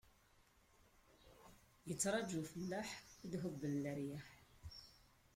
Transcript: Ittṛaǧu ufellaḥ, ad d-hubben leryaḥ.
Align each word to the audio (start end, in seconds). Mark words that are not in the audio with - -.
Ittṛaǧu 1.91 2.35
ufellaḥ, 2.43 2.89
ad 3.23 3.29
d-hubben 3.31 3.73
leryaḥ. 3.83 4.25